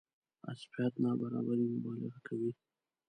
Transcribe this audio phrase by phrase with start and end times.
[0.45, 2.51] حذفيات نابرابرۍ مبالغه کوي.